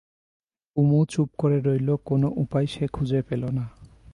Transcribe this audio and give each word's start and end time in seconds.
কুমু 0.75 0.99
চুপ 1.05 1.29
করে 1.37 1.57
রইল, 1.59 1.89
কোনো 2.05 2.27
উপায় 2.35 2.67
সে 2.67 2.85
খুঁজে 2.87 3.21
পেল 3.21 3.43
না। 3.51 3.65